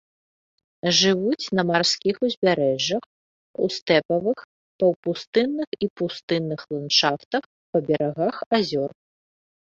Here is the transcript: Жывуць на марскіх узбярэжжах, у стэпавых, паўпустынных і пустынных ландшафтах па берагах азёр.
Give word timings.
Жывуць 0.99 1.51
на 1.57 1.63
марскіх 1.71 2.15
узбярэжжах, 2.27 3.03
у 3.65 3.67
стэпавых, 3.75 4.39
паўпустынных 4.83 5.69
і 5.87 5.89
пустынных 6.01 6.59
ландшафтах 6.77 7.43
па 7.71 7.77
берагах 7.91 8.37
азёр. 8.59 8.91